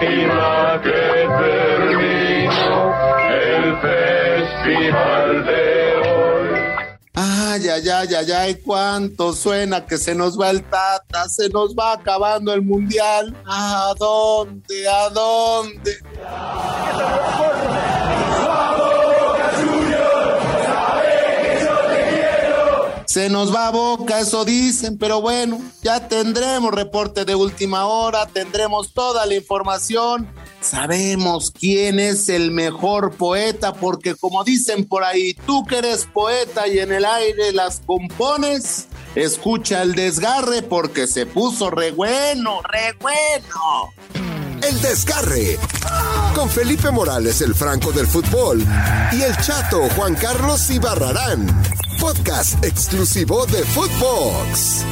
[0.00, 0.90] lástima que
[1.44, 2.94] terminó
[3.30, 5.80] el festival de.
[7.14, 11.74] Ay, ay, ay, ay, ay, cuánto suena que se nos va el Tata, se nos
[11.74, 13.36] va acabando el mundial.
[13.46, 14.88] ¿A dónde?
[14.88, 15.98] ¿A dónde?
[23.10, 28.26] Se nos va a boca, eso dicen, pero bueno, ya tendremos reporte de última hora,
[28.26, 35.34] tendremos toda la información, sabemos quién es el mejor poeta, porque como dicen por ahí,
[35.44, 41.26] tú que eres poeta y en el aire las compones, escucha el desgarre porque se
[41.26, 43.92] puso re bueno, re bueno.
[44.62, 45.58] El Desgarre.
[46.34, 48.64] Con Felipe Morales, el Franco del Fútbol.
[49.10, 51.79] Y el Chato Juan Carlos Ibarrarán.
[52.00, 54.84] Podcast exclusivo de Footbox.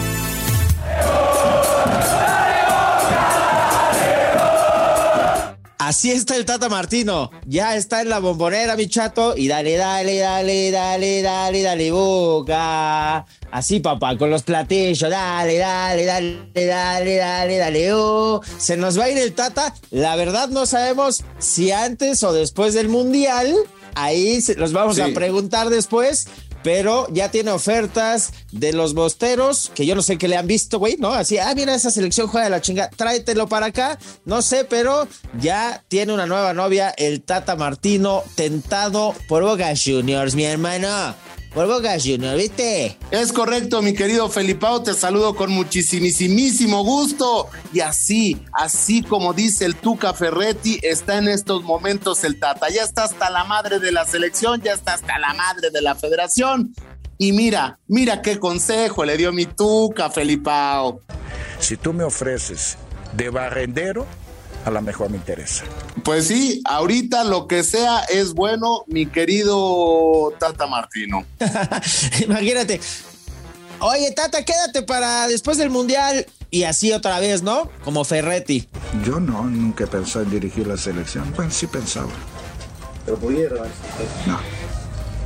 [5.79, 7.31] Así está el Tata Martino.
[7.47, 9.35] Ya está en la bombonera, mi chato.
[9.39, 13.25] Y dale, dale, dale, dale, dale, dale, boca.
[13.51, 15.09] Así, papá, con los platillos.
[15.09, 17.93] Dale, dale, dale, dale, dale, dale.
[17.95, 18.43] Oh.
[18.59, 19.75] Se nos va a ir el Tata.
[19.91, 23.55] La verdad no sabemos si antes o después del Mundial.
[23.95, 26.29] Ahí los vamos a preguntar después.
[26.69, 30.79] Pero ya tiene ofertas de los bosteros, que yo no sé qué le han visto,
[30.79, 31.15] güey, ¿no?
[31.15, 33.99] Así, ah, mira, esa selección juega de la chinga, tráetelo para acá.
[34.27, 35.09] No sé, pero
[35.41, 41.15] ya tiene una nueva novia, el Tata Martino, tentado por Boca Juniors, mi hermano.
[41.53, 42.99] Por Boca Juniors, ¿viste?
[43.11, 47.49] Es correcto, mi querido Felipao, te saludo con muchísimo gusto.
[47.73, 52.69] Y así, así como dice el Tuca Ferretti, está en estos momentos el Tata.
[52.69, 55.95] Ya está hasta la madre de la selección, ya está hasta la madre de la
[55.95, 56.75] federación.
[57.17, 61.01] Y mira, mira qué consejo le dio mi Tuca, Felipao.
[61.59, 62.77] Si tú me ofreces
[63.15, 64.07] de barrendero,
[64.65, 65.65] a lo mejor me interesa.
[66.05, 71.25] Pues sí, ahorita lo que sea es bueno, mi querido Tata Martino.
[72.25, 72.81] Imagínate.
[73.81, 76.27] Oye, Tata, quédate para después del Mundial.
[76.51, 77.71] Y así otra vez, ¿no?
[77.85, 78.69] Como Ferretti.
[79.05, 81.31] Yo no, nunca pensé en dirigir la selección.
[81.37, 82.09] Bueno, sí pensaba.
[83.05, 83.57] Pero pudiera.
[84.27, 84.39] No,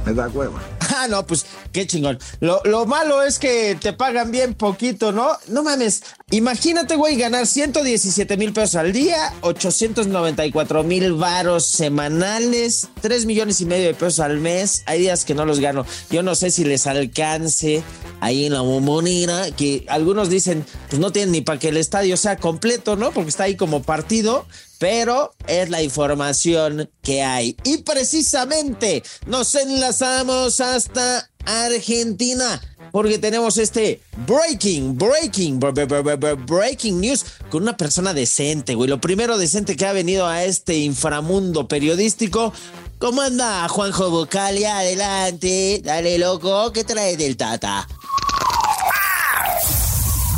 [0.05, 0.61] me da hueva.
[0.95, 2.19] Ah, no, pues qué chingón.
[2.41, 5.31] Lo, lo malo es que te pagan bien poquito, ¿no?
[5.49, 6.03] No mames.
[6.31, 13.65] Imagínate, güey, ganar 117 mil pesos al día, 894 mil varos semanales, 3 millones y
[13.65, 14.83] medio de pesos al mes.
[14.87, 15.87] Hay días que no los gano.
[16.11, 17.83] Yo no sé si les alcance
[18.21, 22.17] ahí en la bombonera, que algunos dicen, pues no tienen ni para que el estadio
[22.17, 23.11] sea completo, ¿no?
[23.13, 24.47] Porque está ahí como partido
[24.83, 27.57] pero es la información que hay.
[27.63, 32.61] Y precisamente nos enlazamos hasta Argentina.
[32.91, 38.75] Porque tenemos este breaking, breaking, bre- bre- bre- bre- breaking news con una persona decente,
[38.75, 38.91] güey.
[38.91, 42.53] Lo primero decente que ha venido a este inframundo periodístico.
[42.99, 44.79] ¿Cómo anda Juanjo Bucalia?
[44.79, 47.87] Adelante, dale loco, ¿qué trae del Tata?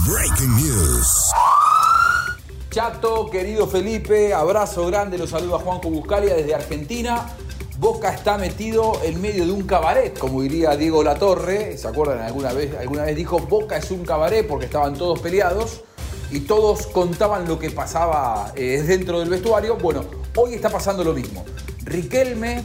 [0.06, 1.08] Breaking News.
[2.74, 7.24] Chato, querido Felipe, abrazo grande, los saluda Juanjo Buscalia desde Argentina.
[7.78, 11.78] Boca está metido en medio de un cabaret, como diría Diego Latorre.
[11.78, 12.22] ¿Se acuerdan?
[12.22, 15.82] Alguna vez, alguna vez dijo Boca es un cabaret porque estaban todos peleados
[16.32, 19.76] y todos contaban lo que pasaba eh, dentro del vestuario.
[19.76, 21.44] Bueno, hoy está pasando lo mismo.
[21.84, 22.64] Riquelme,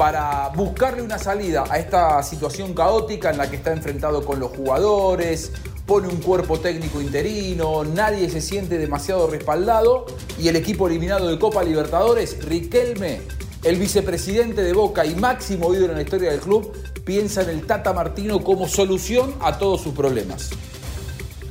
[0.00, 4.50] para buscarle una salida a esta situación caótica en la que está enfrentado con los
[4.50, 5.52] jugadores,
[5.84, 10.06] pone un cuerpo técnico interino, nadie se siente demasiado respaldado
[10.38, 13.20] y el equipo eliminado de Copa Libertadores, Riquelme,
[13.62, 16.72] el vicepresidente de Boca y máximo ídolo en la historia del club,
[17.04, 20.48] piensa en el Tata Martino como solución a todos sus problemas.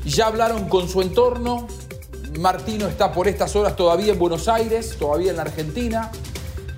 [0.06, 1.68] Ya hablaron con su entorno,
[2.40, 6.12] Martino está por estas horas todavía en Buenos Aires, todavía en la Argentina.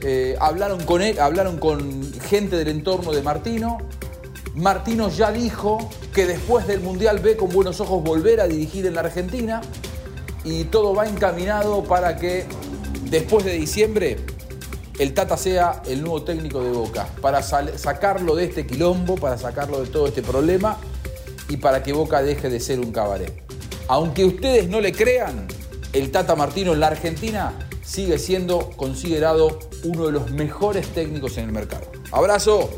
[0.03, 3.77] Eh, hablaron con él, hablaron con gente del entorno de Martino.
[4.55, 8.95] Martino ya dijo que después del Mundial ve con buenos ojos volver a dirigir en
[8.95, 9.61] la Argentina
[10.43, 12.45] y todo va encaminado para que
[13.09, 14.17] después de diciembre
[14.99, 19.81] el Tata sea el nuevo técnico de Boca, para sacarlo de este quilombo, para sacarlo
[19.81, 20.77] de todo este problema
[21.49, 23.33] y para que Boca deje de ser un cabaret.
[23.87, 25.47] Aunque ustedes no le crean,
[25.93, 31.45] el Tata Martino en la Argentina sigue siendo considerado uno de los mejores técnicos en
[31.45, 31.85] el mercado.
[32.11, 32.69] Abrazo,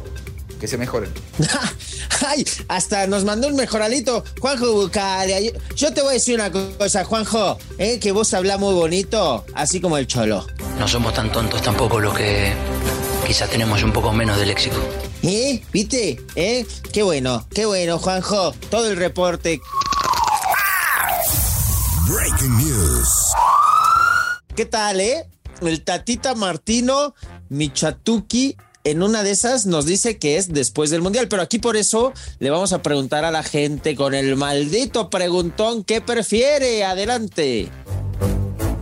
[0.59, 1.11] que se mejoren.
[2.27, 4.23] Ay, hasta nos mandó un mejoralito.
[4.39, 5.41] Juanjo Bucalia.
[5.41, 7.99] Yo, yo te voy a decir una cosa, Juanjo, ¿eh?
[7.99, 10.47] que vos hablas muy bonito, así como el cholo.
[10.79, 12.53] No somos tan tontos tampoco los que
[13.27, 14.77] quizás tenemos un poco menos de léxico.
[15.21, 15.61] ¿Eh?
[15.71, 16.21] ¿Viste?
[16.35, 16.65] ¿Eh?
[16.91, 18.53] Qué bueno, qué bueno, Juanjo.
[18.69, 19.61] Todo el reporte.
[22.07, 23.09] Breaking News.
[24.55, 25.27] ¿Qué tal, eh?
[25.61, 27.15] El Tatita Martino
[27.49, 31.77] Michatuki en una de esas nos dice que es después del Mundial, pero aquí por
[31.77, 36.83] eso le vamos a preguntar a la gente con el maldito preguntón qué prefiere.
[36.83, 37.69] Adelante.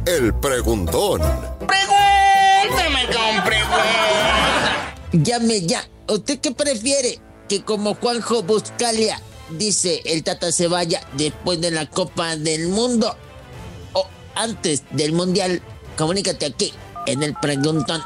[0.07, 1.21] El preguntón.
[1.67, 4.95] Pregúntame con pregunta.
[5.11, 5.87] Llame ya.
[6.09, 7.19] ¿Usted qué prefiere?
[7.47, 9.21] Que como Juanjo Buscalia
[9.51, 13.15] dice el Tata se vaya después de la Copa del Mundo
[14.41, 15.61] antes del Mundial.
[15.97, 16.73] Comunícate aquí
[17.05, 18.01] en el preguntón.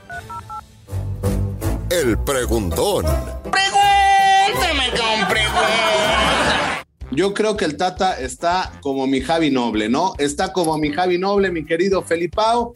[1.90, 3.06] El preguntón.
[3.52, 6.86] Pregúntame con pregunta.
[7.12, 10.14] Yo creo que el Tata está como mi Javi Noble, ¿no?
[10.18, 12.76] Está como mi Javi Noble, mi querido Felipao.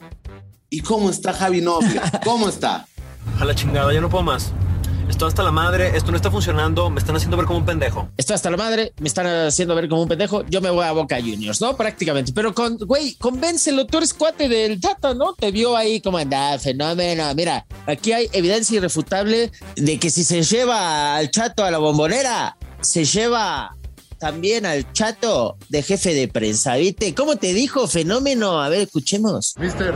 [0.70, 2.00] ¿Y cómo está Javi Noble?
[2.24, 2.88] ¿Cómo está?
[3.40, 4.54] A la chingada, yo no puedo más.
[5.10, 8.10] Esto hasta la madre, esto no está funcionando, me están haciendo ver como un pendejo.
[8.16, 10.46] Está hasta la madre, me están haciendo ver como un pendejo.
[10.46, 11.76] Yo me voy a Boca Juniors, ¿no?
[11.76, 12.32] Prácticamente.
[12.32, 15.34] Pero con, güey, convéncelo, tú eres cuate del Tata, ¿no?
[15.34, 17.34] Te vio ahí como anda, fenómeno.
[17.34, 22.56] Mira, aquí hay evidencia irrefutable de que si se lleva al chato a la bombonera,
[22.80, 23.76] se lleva
[24.20, 27.16] también al chato de jefe de prensa, ¿viste?
[27.16, 28.62] ¿Cómo te dijo, fenómeno?
[28.62, 29.56] A ver, escuchemos.
[29.58, 29.96] Mister,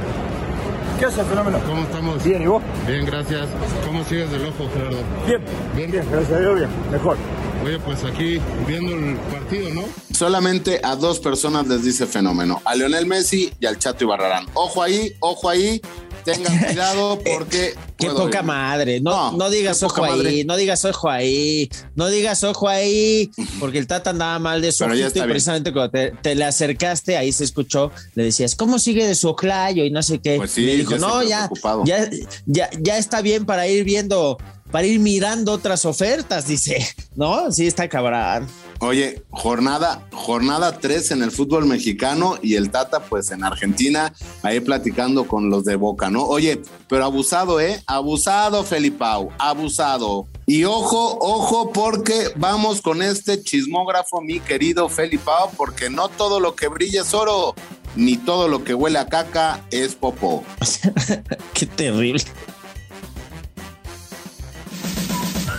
[1.00, 1.60] ¿Qué haces, fenómeno?
[1.68, 2.24] ¿cómo estamos?
[2.24, 2.64] Bien, ¿y vos?
[2.88, 3.48] Bien, gracias.
[3.86, 4.98] ¿Cómo sigues del ojo, Gerardo?
[5.26, 5.42] Bien,
[5.76, 5.92] Bien.
[5.92, 7.18] bien, gracias a Dios, bien, mejor.
[7.66, 9.84] Oye, pues aquí viendo el partido, ¿no?
[10.14, 14.46] Solamente a dos personas les dice fenómeno, a Leonel Messi y al Chato Ibarrarán.
[14.54, 15.82] Ojo ahí, ojo ahí,
[16.24, 17.74] tengan cuidado porque...
[17.98, 18.46] Qué poca ir.
[18.46, 19.00] madre.
[19.00, 23.30] No, No, no digas ojo ahí, no digas ojo ahí, no digas ojo ahí,
[23.60, 25.30] porque el Tata andaba mal de su ojito y bien.
[25.30, 29.30] precisamente cuando te, te le acercaste, ahí se escuchó, le decías, ¿cómo sigue de su
[29.30, 29.86] ojlayo?
[29.86, 30.36] Y no sé qué.
[30.38, 31.50] Pues sí, le dijo, ya no, ya,
[31.86, 32.10] ya,
[32.46, 34.38] ya, ya está bien para ir viendo,
[34.72, 36.86] para ir mirando otras ofertas, dice.
[37.16, 38.48] No, sí está cabrón.
[38.84, 44.60] Oye, jornada, jornada 3 en el fútbol mexicano y el Tata, pues en Argentina, ahí
[44.60, 46.26] platicando con los de Boca, ¿no?
[46.26, 47.82] Oye, pero abusado, ¿eh?
[47.88, 50.28] Abusado, Felipao, abusado.
[50.46, 56.54] Y ojo, ojo, porque vamos con este chismógrafo, mi querido Felipao, porque no todo lo
[56.54, 57.56] que brilla es oro,
[57.96, 60.44] ni todo lo que huele a caca es popó.
[61.54, 62.26] Qué terrible.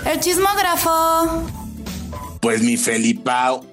[0.05, 1.64] El chismógrafo.
[2.45, 3.65] Pues mi Felipao,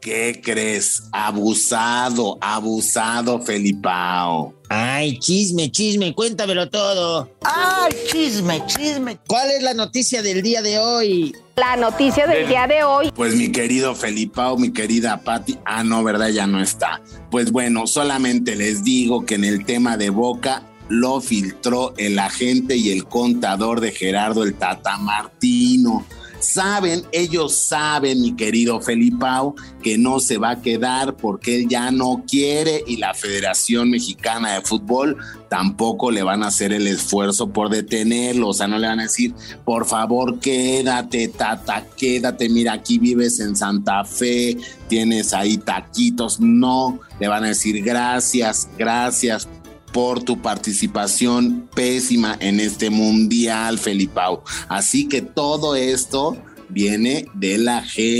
[0.00, 1.02] ¿qué crees?
[1.12, 4.54] Abusado, abusado, Felipao.
[4.70, 7.30] Ay, chisme, chisme, cuéntamelo todo.
[7.42, 9.18] ¡Ay, chisme, chisme!
[9.26, 11.36] ¿Cuál es la noticia del día de hoy?
[11.56, 13.12] La noticia del día de hoy.
[13.14, 16.30] Pues mi querido Felipao, mi querida Patti, ah, no, ¿verdad?
[16.30, 17.02] Ya no está.
[17.30, 22.76] Pues bueno, solamente les digo que en el tema de Boca lo filtró el agente
[22.76, 26.06] y el contador de Gerardo el Tata Martino.
[26.38, 31.90] Saben, ellos saben, mi querido Felipao, que no se va a quedar porque él ya
[31.90, 35.16] no quiere y la Federación Mexicana de Fútbol
[35.48, 38.48] tampoco le van a hacer el esfuerzo por detenerlo.
[38.48, 39.34] O sea, no le van a decir,
[39.64, 42.48] por favor, quédate, tata, quédate.
[42.48, 44.56] Mira, aquí vives en Santa Fe,
[44.88, 46.40] tienes ahí taquitos.
[46.40, 49.48] No, le van a decir gracias, gracias
[49.96, 54.44] por tu participación pésima en este mundial, Felipao.
[54.68, 56.36] Así que todo esto
[56.68, 58.10] viene de la gente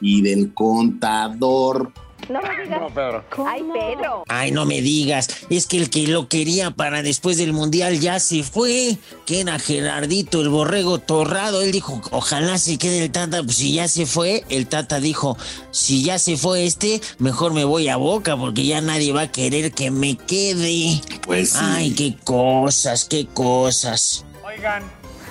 [0.00, 1.92] y del contador.
[2.28, 2.80] No me digas.
[2.80, 3.24] No, Pedro.
[3.46, 4.24] Ay, Pedro.
[4.28, 8.20] Ay, no me digas, es que el que lo quería para después del mundial ya
[8.20, 11.62] se fue, que era Gerardito, el borrego torrado.
[11.62, 13.42] Él dijo, ojalá se quede el Tata.
[13.42, 15.36] Pues si ya se fue, el Tata dijo,
[15.70, 19.32] si ya se fue este, mejor me voy a boca porque ya nadie va a
[19.32, 21.00] querer que me quede.
[21.22, 21.58] Pues sí.
[21.62, 24.24] Ay, qué cosas, qué cosas.
[24.44, 24.82] Oigan,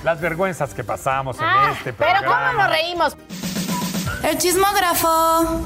[0.04, 2.51] las vergüenzas que pasamos en Ah, este pero programa.
[2.51, 3.18] ¿cómo nos reímos?
[4.24, 5.63] El chismógrafo.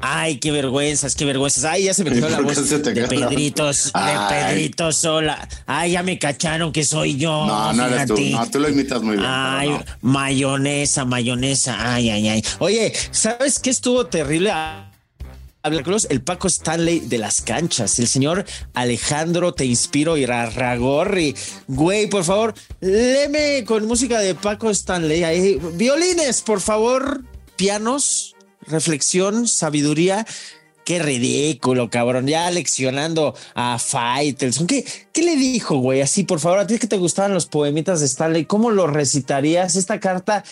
[0.00, 1.64] Ay, qué vergüenzas, qué vergüenzas.
[1.64, 3.08] Ay, ya se me ¿Y quedó la voz se te de quedó?
[3.08, 4.00] Pedritos, de.
[4.28, 5.48] Pedrito sola.
[5.66, 7.46] Ay, ya me cacharon que soy yo.
[7.46, 8.18] No, no eres tú.
[8.18, 9.28] No, tú lo imitas muy bien.
[9.28, 9.84] Ay, no.
[10.02, 11.94] mayonesa, mayonesa.
[11.94, 12.44] Ay, ay, ay.
[12.58, 14.52] Oye, ¿sabes qué estuvo terrible?
[16.08, 21.34] El Paco Stanley de las canchas, el señor Alejandro Te Inspiro y Rarragorri.
[21.66, 25.60] Güey, por favor, léeme con música de Paco Stanley ahí.
[25.74, 27.22] Violines, por favor,
[27.56, 28.34] pianos,
[28.68, 30.26] reflexión, sabiduría.
[30.84, 32.26] Qué ridículo, cabrón.
[32.26, 34.66] Ya leccionando a Faitelson.
[34.66, 36.00] ¿Qué, ¿Qué le dijo, güey?
[36.00, 39.76] Así, por favor, a ti que te gustaban los poemitas de Stanley, ¿cómo lo recitarías?
[39.76, 40.44] Esta carta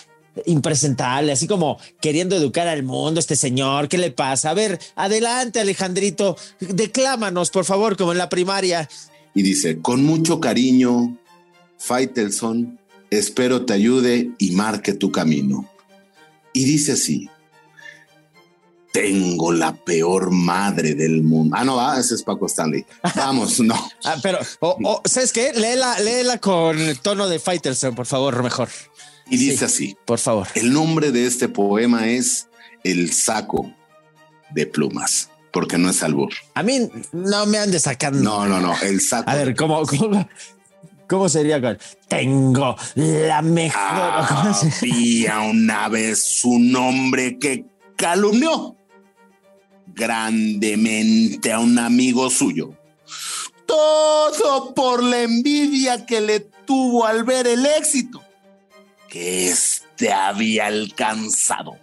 [0.45, 4.51] impresentable, así como queriendo educar al mundo, este señor, ¿qué le pasa?
[4.51, 8.89] A ver, adelante, Alejandrito, declámanos, por favor, como en la primaria.
[9.35, 11.17] Y dice, con mucho cariño,
[11.79, 12.79] Faitelson,
[13.11, 15.69] espero te ayude y marque tu camino.
[16.53, 17.29] Y dice así,
[18.97, 21.55] Tengo la peor madre del mundo.
[21.59, 22.87] Ah, no, ah, ese es Paco Stanley.
[23.15, 23.75] Vamos, no.
[24.05, 25.53] Ah, pero, o- o, ¿sabes qué?
[25.53, 28.71] Léela, léela con el tono de Fighterson, por favor, mejor.
[29.29, 29.99] Y dice así.
[30.07, 30.49] Por favor.
[30.55, 32.49] El nombre de este poema es
[32.85, 33.71] El saco
[34.55, 36.33] de plumas, porque no es albur.
[36.55, 38.19] A mí no me ande sacando.
[38.23, 39.29] No, no, no, el saco.
[39.29, 40.27] A ver, ¿cómo, cómo,
[41.07, 41.77] cómo sería con
[42.09, 44.27] Tengo la mejor.
[44.27, 48.73] ¿cómo se- Había una vez un hombre que calumnió
[49.97, 52.75] grandemente a un amigo suyo.
[53.65, 58.23] Todo por la envidia que le tuvo al ver el éxito
[59.09, 61.77] que éste había alcanzado.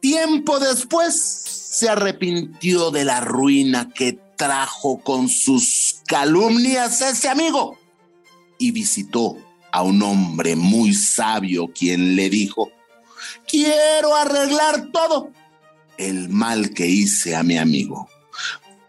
[0.00, 7.78] Tiempo después se arrepintió de la ruina que trajo con sus calumnias ese amigo
[8.58, 9.36] y visitó
[9.72, 12.70] a un hombre muy sabio quien le dijo,
[13.46, 15.32] quiero arreglar todo
[15.98, 18.08] el mal que hice a mi amigo.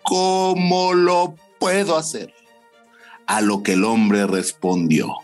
[0.04, 2.34] ¿Cómo lo puedo hacer?
[3.26, 5.16] A lo que el hombre respondió,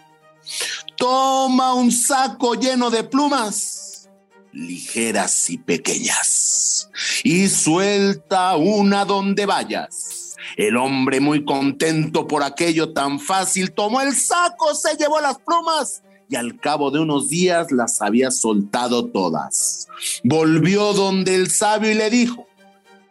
[0.98, 4.10] toma un saco lleno de plumas,
[4.52, 6.90] ligeras y pequeñas,
[7.24, 10.36] y suelta una donde vayas.
[10.58, 16.04] El hombre, muy contento por aquello tan fácil, tomó el saco, se llevó las plumas
[16.30, 19.83] y al cabo de unos días las había soltado todas.
[20.24, 22.48] Volvió donde el sabio y le dijo,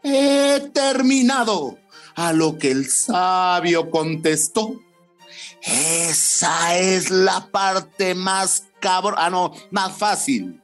[0.02, 1.78] he terminado.
[2.14, 4.78] A lo que el sabio contestó,
[5.62, 10.60] esa es la parte más cabrón, ah no, más fácil.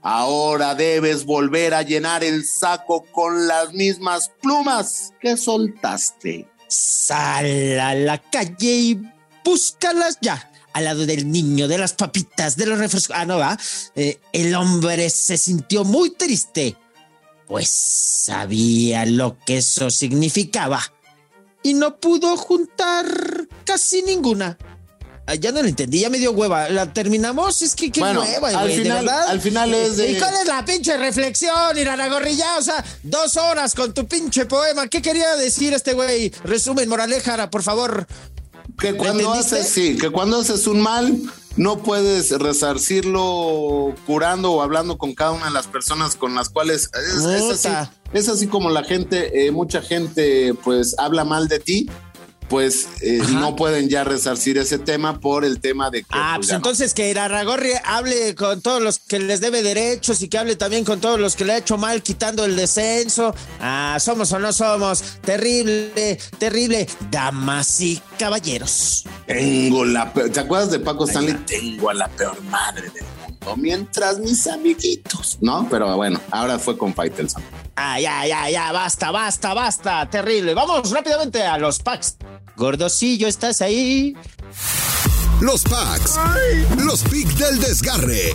[0.00, 6.48] Ahora debes volver a llenar el saco con las mismas plumas que soltaste.
[6.68, 9.02] Sal a la calle y
[9.44, 10.50] búscalas ya.
[10.76, 13.16] Al lado del niño, de las papitas, de los refrescos.
[13.16, 13.58] Ah, no va.
[13.94, 16.76] Eh, el hombre se sintió muy triste,
[17.46, 20.82] pues sabía lo que eso significaba
[21.62, 23.06] y no pudo juntar
[23.64, 24.58] casi ninguna.
[25.28, 26.68] Ah, ya no lo entendí, ya me dio hueva.
[26.68, 27.62] ¿La terminamos?
[27.62, 29.28] Es que qué Bueno, hueva, al güey, ¿de final- verdad?
[29.28, 32.58] al final es de- ¿Y cuál es la pinche reflexión, Iraragorrilla?
[32.58, 34.86] O sea, dos horas con tu pinche poema.
[34.88, 36.30] ¿Qué quería decir este güey?
[36.44, 38.06] Resumen, moraleja, por favor.
[38.78, 41.18] Que cuando haces, sí, que cuando haces un mal,
[41.56, 46.90] no puedes resarcirlo curando o hablando con cada una de las personas con las cuales
[46.94, 51.58] es, es así, es así como la gente, eh, mucha gente pues habla mal de
[51.58, 51.90] ti,
[52.48, 56.38] pues eh, no pueden ya resarcir ese tema por el tema de que Ah, pues,
[56.38, 56.56] pues ya no.
[56.58, 60.84] entonces que Iraragorri hable con todos los que les debe derechos y que hable también
[60.84, 63.34] con todos los que le ha hecho mal quitando el descenso.
[63.60, 65.02] Ah, somos o no somos.
[65.22, 66.86] Terrible, terrible.
[67.10, 69.04] Damas y caballeros.
[69.26, 71.34] Tengo la peor, ¿te acuerdas de Paco Stanley?
[71.46, 75.66] Tengo a la peor madre del mundo, mientras mis amiguitos, ¿no?
[75.70, 77.42] Pero bueno, ahora fue con Faitelson.
[77.76, 80.08] Ah, ya, ya, ya, basta, basta, basta.
[80.08, 80.54] Terrible.
[80.54, 82.16] Vamos rápidamente a los packs.
[82.56, 84.14] Gordocillo, ¿estás ahí?
[85.42, 86.18] Los packs.
[86.82, 88.32] Los pics del desgarre.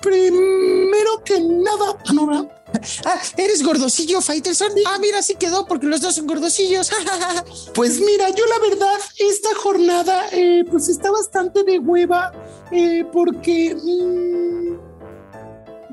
[0.00, 2.62] Primero que nada, ah, no, ¿verdad?
[3.04, 4.70] Ah, ¿eres gordocillo, Faitelson?
[4.86, 6.90] Ah, mira, sí quedó porque los dos son gordocillos.
[7.74, 12.32] Pues mira, yo la verdad, esta jornada eh, pues está bastante de hueva
[12.70, 14.76] eh, porque mm,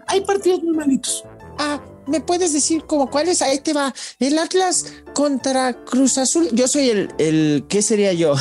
[0.07, 1.23] hay partidos muy malitos.
[1.57, 3.41] Ah, ¿me puedes decir como cuáles?
[3.41, 3.93] Ahí te va.
[4.19, 6.49] El Atlas contra Cruz Azul.
[6.51, 8.35] Yo soy el, el ¿qué sería yo?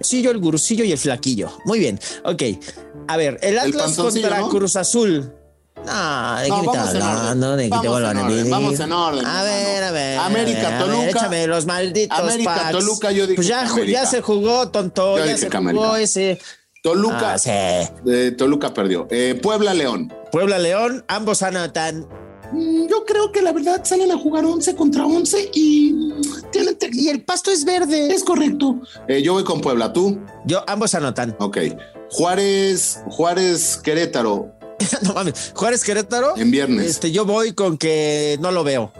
[0.00, 1.50] Sí, yo el gurusillo y el flaquillo.
[1.64, 2.00] Muy bien.
[2.24, 2.42] Ok.
[3.08, 4.48] A ver, el Atlas panzoncillo, contra ¿no?
[4.48, 5.32] Cruz Azul.
[5.84, 7.02] No, ¿de No, vamos en orden.
[7.02, 7.56] hablando?
[7.56, 10.18] ¿De qué te Vamos en a orden, vamos en orden, A ver, a ver.
[10.18, 11.08] América, a ver, a ver, Toluca.
[11.10, 12.70] échame los malditos América, packs.
[12.72, 15.18] Toluca, yo dije Pues ya, ya se jugó, tonto.
[15.18, 16.00] Yo ya dije se jugó América.
[16.00, 16.38] ese.
[16.84, 17.50] Toluca, Ah, sí.
[17.50, 19.08] eh, Toluca perdió.
[19.10, 20.12] Eh, Puebla León.
[20.30, 22.06] Puebla León, ambos anotan.
[22.52, 26.12] Mm, Yo creo que la verdad salen a jugar 11 contra 11 y
[26.50, 28.12] tienen Y el pasto es verde.
[28.14, 28.80] Es correcto.
[29.08, 30.18] Eh, yo voy con Puebla, ¿tú?
[30.44, 31.34] Yo, ambos anotan.
[31.38, 31.58] Ok.
[32.10, 34.52] Juárez, Juárez, Querétaro.
[35.02, 35.52] no mames.
[35.54, 36.36] Juárez Querétaro.
[36.36, 36.86] En viernes.
[36.86, 38.92] Este, yo voy con que no lo veo.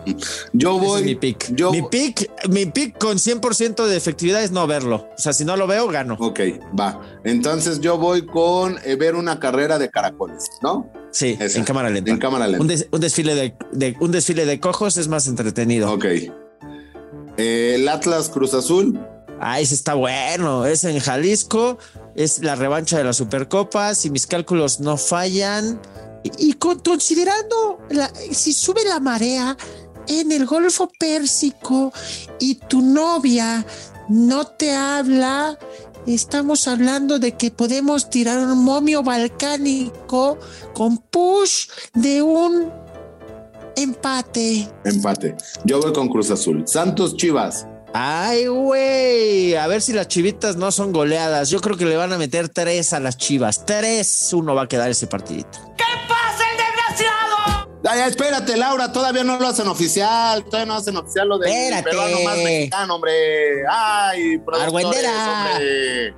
[0.52, 1.00] Yo Ese voy.
[1.00, 1.54] es mi pick.
[1.54, 5.08] Yo, Mi pick, mi pick con 100% de efectividad es no verlo.
[5.16, 6.16] O sea, si no lo veo, gano.
[6.20, 6.40] Ok,
[6.78, 7.00] va.
[7.24, 10.90] Entonces yo voy con eh, ver una carrera de caracoles, ¿no?
[11.12, 11.58] Sí, Esa.
[11.58, 12.10] en cámara lenta.
[12.10, 12.60] En cámara lenta.
[12.62, 15.92] Un, des- un desfile de, de- un desfile de cojos es más entretenido.
[15.92, 16.04] Ok.
[17.36, 18.98] Eh, el Atlas Cruz Azul.
[19.40, 20.66] Ah, ese está bueno.
[20.66, 21.78] Es en Jalisco.
[22.14, 23.94] Es la revancha de la Supercopa.
[23.94, 25.80] Si mis cálculos no fallan.
[26.38, 29.56] Y, y con- considerando la- si sube la marea
[30.08, 31.92] en el Golfo Pérsico
[32.38, 33.64] y tu novia
[34.08, 35.58] no te habla,
[36.06, 40.38] estamos hablando de que podemos tirar un momio balcánico
[40.74, 42.70] con push de un
[43.76, 44.68] Empate.
[44.84, 45.34] Empate.
[45.64, 46.64] Yo voy con Cruz Azul.
[46.66, 47.66] Santos Chivas.
[47.94, 49.54] Ay, güey.
[49.54, 51.50] A ver si las chivitas no son goleadas.
[51.50, 53.64] Yo creo que le van a meter tres a las chivas.
[53.66, 55.58] Tres, uno va a quedar ese partidito.
[55.76, 56.11] ¿Qué?
[57.84, 60.44] Ay, espérate, Laura, todavía no lo hacen oficial.
[60.44, 61.82] Todavía no hacen oficial lo de Espérate.
[61.90, 63.12] peruano más mexicano, hombre.
[63.68, 66.14] Ay, hombre.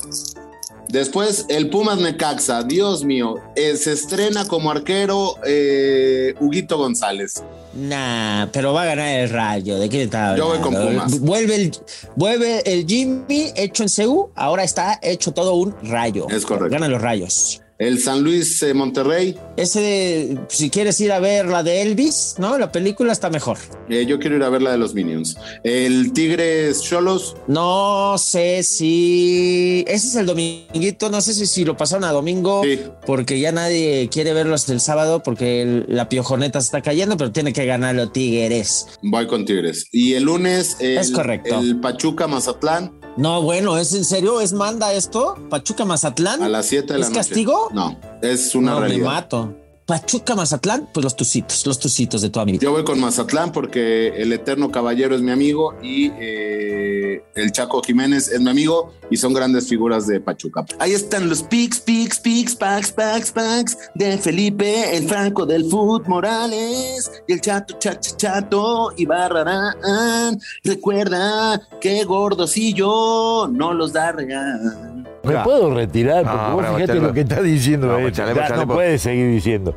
[0.88, 2.62] Después, el Pumas Necaxa.
[2.62, 7.42] Dios mío, eh, se estrena como arquero eh, Huguito González.
[7.73, 9.78] Nah, pero va a ganar el rayo.
[9.78, 11.00] ¿De qué está Yo voy con hablando?
[11.04, 11.21] Pumas.
[11.21, 11.76] Vuelve el,
[12.14, 14.30] vuelve el Jimmy hecho en CU.
[14.37, 16.28] Ahora está hecho todo un rayo.
[16.30, 16.71] Es correcto.
[16.71, 17.61] Ganan los rayos.
[17.78, 19.37] El San Luis eh, Monterrey.
[19.57, 22.57] Ese, si quieres ir a ver la de Elvis, ¿no?
[22.57, 23.59] La película está mejor.
[23.88, 25.37] eh, yo quiero ir a ver la de los Minions.
[25.64, 27.37] El Tigres Cholos.
[27.49, 29.85] No sé si.
[29.88, 31.11] Ese es el dominguito.
[31.11, 32.62] No sé si, si lo pasaron a domingo.
[33.07, 37.33] Porque ya nadie quiere verlos el sábado porque el- la piojoneta se está cayendo, pero
[37.33, 38.87] tiene que ganar los Tigres.
[39.02, 39.87] Voy con Tigres.
[39.93, 40.76] Y el lunes.
[40.81, 41.59] El, Es correcto.
[41.59, 42.93] El Pachuca Mazatlán.
[43.16, 44.40] No, bueno, ¿es en serio?
[44.40, 45.37] ¿Es manda esto?
[45.49, 46.42] ¿Pachuca Mazatlán?
[46.42, 47.21] A las 7 de la ¿Es noche.
[47.21, 47.68] castigo?
[47.73, 48.99] No, es una no, realidad.
[49.06, 49.54] me mato.
[49.87, 52.62] Pachuca Mazatlán, pues los tucitos, los tucitos de toda mi vida.
[52.62, 57.83] Yo voy con Mazatlán porque el Eterno Caballero es mi amigo y eh, el Chaco
[57.83, 60.64] Jiménez es mi amigo y son grandes figuras de Pachuca.
[60.79, 66.07] Ahí están los pics, pics, pics, packs, packs, packs de Felipe, el Franco del Food
[66.07, 70.41] Morales y el Chato, Chato, Chato y Barrarán.
[70.62, 74.94] Recuerda que Gordosillo no los da real.
[75.25, 76.25] ¿Me puedo retirar?
[76.25, 79.76] Porque No, vos fíjate lo que está diciendo No, Ya po- puedes seguir diciendo.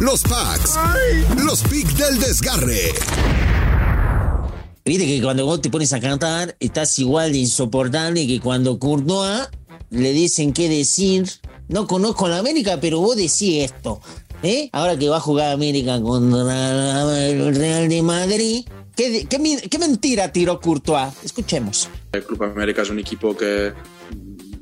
[0.00, 0.78] Los packs.
[1.44, 2.92] Los picks del desgarre.
[4.84, 9.48] Viste que cuando vos te pones a cantar, estás igual de insoportable que cuando Courtois
[9.90, 11.28] le dicen qué decir.
[11.68, 14.00] No conozco a la América, pero vos decís esto.
[14.42, 14.70] ¿eh?
[14.72, 18.64] Ahora que va a jugar América contra el Real de Madrid.
[18.98, 21.14] ¿Qué, qué qué mentira tiró Courtois?
[21.24, 21.88] Escuchemos.
[22.10, 23.72] El Club América es un equipo que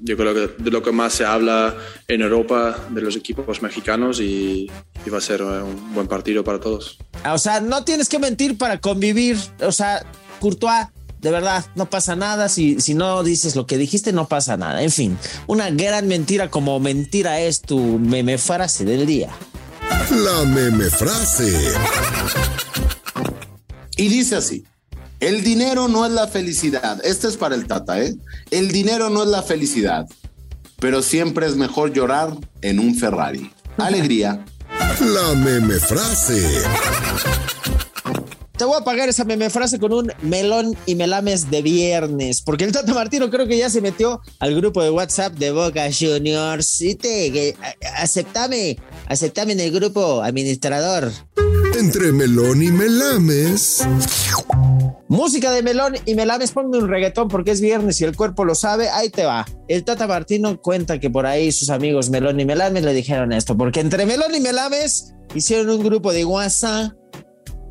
[0.03, 1.75] yo creo que de lo que más se habla
[2.07, 4.71] en Europa de los equipos mexicanos y,
[5.07, 6.99] y va a ser un buen partido para todos.
[7.25, 9.39] Ah, O sea, no tienes que mentir para convivir.
[9.63, 10.05] O sea,
[10.39, 10.89] Courtois,
[11.23, 12.51] de verdad, no pasa nada.
[12.51, 14.83] Si, si no dices lo que dijiste, no pasa nada.
[14.83, 19.31] En fin, una gran mentira como mentira es tu meme frase del día.
[20.11, 21.73] La meme frase.
[23.97, 24.65] Y dice así.
[25.21, 27.01] El dinero no es la felicidad.
[27.05, 28.15] Este es para el Tata, ¿eh?
[28.51, 30.07] El dinero no es la felicidad,
[30.79, 33.51] pero siempre es mejor llorar en un Ferrari.
[33.79, 34.45] Alegría.
[35.01, 36.43] La meme frase.
[38.59, 42.65] Te voy a pagar esa meme frase con un melón y melames de viernes, porque
[42.65, 46.79] el Tata Martino creo que ya se metió al grupo de WhatsApp de Boca Juniors.
[46.81, 47.31] ¿Viste?
[47.33, 48.79] Que, a- aceptame,
[49.09, 51.13] aceptame en el grupo administrador.
[51.79, 53.87] Entre melón y melames.
[55.09, 58.55] Música de melón y melames, ponme un reggaetón porque es viernes y el cuerpo lo
[58.55, 58.89] sabe.
[58.89, 59.47] Ahí te va.
[59.69, 63.57] El Tata Martino cuenta que por ahí sus amigos melón y melames le dijeron esto,
[63.57, 66.93] porque entre melón y melames hicieron un grupo de WhatsApp.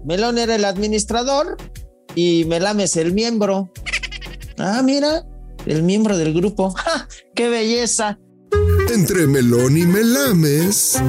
[0.06, 1.58] Melón era el administrador
[2.14, 3.72] y Melames el miembro.
[4.58, 5.26] Ah, mira,
[5.66, 6.72] el miembro del grupo.
[6.76, 7.08] ¡Ja!
[7.34, 8.20] ¡Qué belleza!
[8.94, 11.02] Entre melón y melames.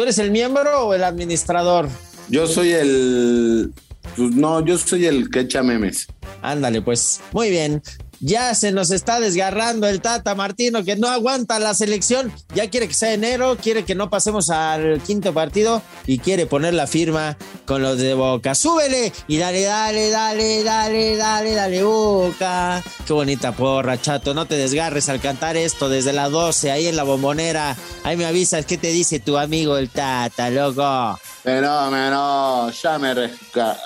[0.00, 1.86] ¿Tú eres el miembro o el administrador?
[2.30, 3.70] Yo soy el.
[4.16, 6.06] Pues no, yo soy el que echa memes.
[6.40, 7.20] Ándale, pues.
[7.32, 7.82] Muy bien.
[8.20, 12.30] Ya se nos está desgarrando el Tata Martino que no aguanta la selección.
[12.54, 16.74] Ya quiere que sea enero, quiere que no pasemos al quinto partido y quiere poner
[16.74, 18.54] la firma con los de Boca.
[18.54, 22.82] Súbele y dale, dale, dale, dale, dale, dale, Boca.
[23.06, 24.34] Qué bonita porra, chato.
[24.34, 27.74] No te desgarres al cantar esto desde las 12 ahí en la bombonera.
[28.04, 31.18] Ahí me avisas qué te dice tu amigo el Tata, loco.
[31.42, 33.14] Pero, no, ya me.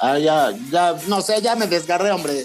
[0.03, 2.45] ah, ya, ya, no sé, ya me desgarré, hombre.